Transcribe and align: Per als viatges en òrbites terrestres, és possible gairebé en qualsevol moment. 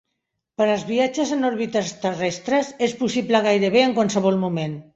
Per 0.61 0.65
als 0.75 0.85
viatges 0.91 1.33
en 1.35 1.49
òrbites 1.49 1.93
terrestres, 2.07 2.73
és 2.89 2.99
possible 3.05 3.43
gairebé 3.47 3.87
en 3.91 3.97
qualsevol 4.01 4.45
moment. 4.49 4.79